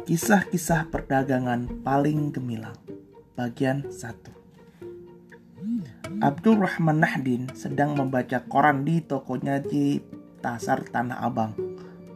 [0.00, 2.72] Kisah-kisah perdagangan paling gemilang.
[3.36, 10.00] Bagian 1 Abdul Rahman Nahdin sedang membaca koran di tokonya di
[10.40, 11.52] Pasar Tanah Abang.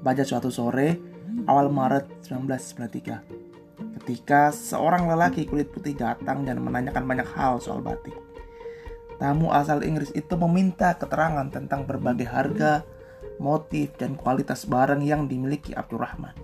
[0.01, 0.97] Pada suatu sore
[1.45, 8.17] awal Maret 1993 Ketika seorang lelaki kulit putih datang dan menanyakan banyak hal soal batik.
[9.21, 12.81] Tamu asal Inggris itu meminta keterangan tentang berbagai harga,
[13.37, 16.44] motif, dan kualitas barang yang dimiliki Abdul Rahman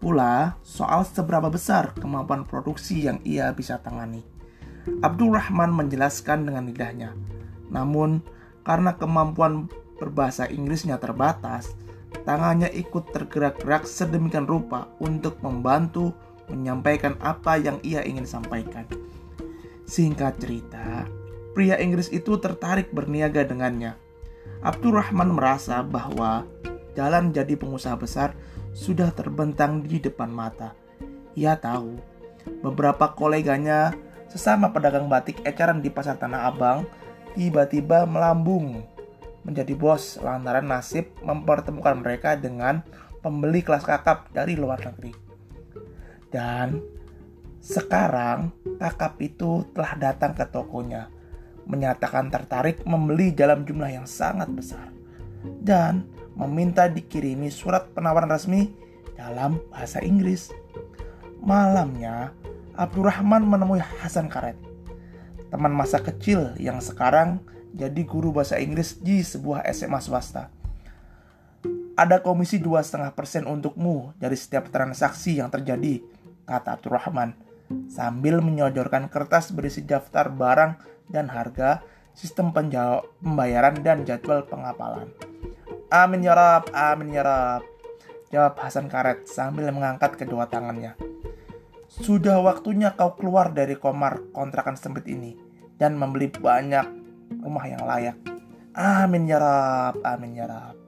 [0.00, 4.24] pula soal seberapa besar kemampuan produksi yang ia bisa tangani.
[5.04, 7.12] Abdul Rahman menjelaskan dengan lidahnya.
[7.68, 8.24] Namun,
[8.64, 9.68] karena kemampuan
[10.00, 11.76] berbahasa Inggrisnya terbatas,
[12.24, 16.16] tangannya ikut tergerak-gerak sedemikian rupa untuk membantu
[16.48, 18.88] menyampaikan apa yang ia ingin sampaikan.
[19.86, 21.06] Singkat cerita,
[21.54, 23.94] pria Inggris itu tertarik berniaga dengannya.
[24.64, 26.44] Abdul Rahman merasa bahwa
[27.00, 28.36] jalan jadi pengusaha besar
[28.76, 30.76] sudah terbentang di depan mata.
[31.32, 31.96] Ia tahu
[32.60, 33.96] beberapa koleganya
[34.28, 36.84] sesama pedagang batik eceran di pasar Tanah Abang
[37.32, 38.84] tiba-tiba melambung
[39.40, 42.84] menjadi bos lantaran nasib mempertemukan mereka dengan
[43.24, 45.16] pembeli kelas kakap dari luar negeri.
[46.28, 46.76] Dan
[47.64, 51.08] sekarang kakap itu telah datang ke tokonya,
[51.64, 54.99] menyatakan tertarik membeli dalam jumlah yang sangat besar.
[55.42, 58.72] Dan meminta dikirimi surat penawaran resmi
[59.16, 60.48] dalam bahasa Inggris.
[61.40, 62.32] Malamnya,
[62.76, 64.56] Abdurrahman menemui Hasan Karet,
[65.52, 67.44] teman masa kecil yang sekarang
[67.76, 70.48] jadi guru bahasa Inggris di sebuah SMA swasta.
[71.96, 76.00] Ada komisi 2,5% untukmu dari setiap transaksi yang terjadi,
[76.48, 77.36] kata Abdurrahman,
[77.92, 80.80] sambil menyodorkan kertas berisi daftar barang
[81.12, 81.84] dan harga,
[82.16, 85.12] sistem pembayaran, dan jadwal pengapalan.
[85.90, 87.66] Amin ya Rab, amin ya Rab.
[88.30, 90.94] Jawab Hasan Karet sambil mengangkat kedua tangannya.
[91.90, 95.34] Sudah waktunya kau keluar dari komar kontrakan sempit ini
[95.82, 96.86] dan membeli banyak
[97.42, 98.14] rumah yang layak.
[98.70, 100.78] Amin ya Rab, amin ya Rab.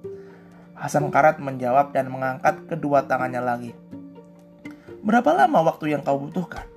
[0.78, 3.74] Hasan Karet menjawab dan mengangkat kedua tangannya lagi.
[5.02, 6.70] Berapa lama waktu yang kau butuhkan?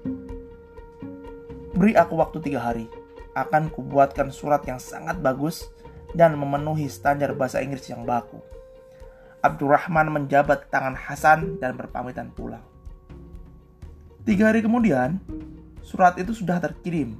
[1.77, 2.89] Beri aku waktu tiga hari.
[3.37, 5.74] Akan kubuatkan surat yang sangat bagus
[6.15, 8.39] dan memenuhi standar bahasa Inggris yang baku.
[9.43, 12.63] Abdurrahman menjabat tangan Hasan dan berpamitan pulang.
[14.25, 15.21] Tiga hari kemudian,
[15.85, 17.13] surat itu sudah terkirim.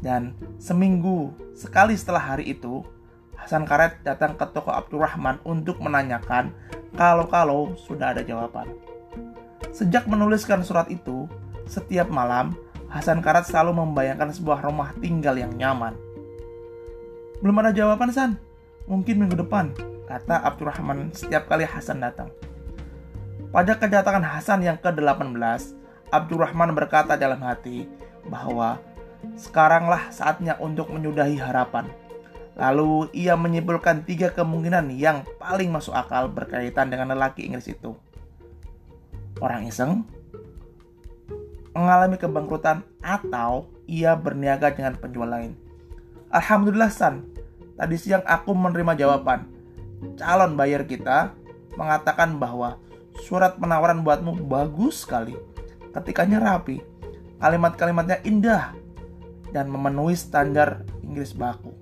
[0.00, 2.80] Dan seminggu sekali setelah hari itu,
[3.36, 6.54] Hasan Karet datang ke toko Abdurrahman untuk menanyakan
[6.96, 8.72] kalau-kalau sudah ada jawaban.
[9.76, 11.28] Sejak menuliskan surat itu,
[11.68, 12.56] setiap malam
[12.88, 15.92] Hasan Karat selalu membayangkan sebuah rumah tinggal yang nyaman
[17.38, 18.36] belum ada jawaban San.
[18.88, 19.76] Mungkin minggu depan,
[20.08, 22.32] kata Abdurrahman setiap kali Hasan datang.
[23.52, 25.36] Pada kedatangan Hasan yang ke-18,
[26.08, 27.84] Abdurrahman berkata dalam hati
[28.24, 28.80] bahwa
[29.36, 31.88] sekaranglah saatnya untuk menyudahi harapan.
[32.58, 37.94] Lalu ia menyimpulkan tiga kemungkinan yang paling masuk akal berkaitan dengan lelaki Inggris itu.
[39.38, 40.02] Orang iseng,
[41.70, 45.67] mengalami kebangkrutan, atau ia berniaga dengan penjual lain.
[46.28, 47.24] Alhamdulillah San,
[47.80, 49.48] tadi siang aku menerima jawaban.
[50.20, 51.32] Calon bayar kita
[51.74, 52.76] mengatakan bahwa
[53.24, 55.34] surat penawaran buatmu bagus sekali.
[55.88, 56.84] Ketikanya rapi,
[57.40, 58.76] kalimat-kalimatnya indah,
[59.50, 61.72] dan memenuhi standar Inggris baku.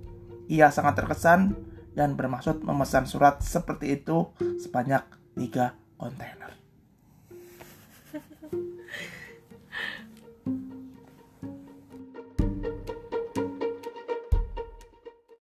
[0.47, 1.59] Ia sangat terkesan
[1.99, 4.31] dan bermaksud memesan surat seperti itu
[4.62, 5.03] sebanyak
[5.35, 6.55] 3 kontainer.